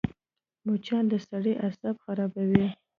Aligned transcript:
مچان 0.65 1.03
د 1.11 1.13
سړي 1.27 1.53
اعصاب 1.65 1.95
خرابوي 2.03 2.65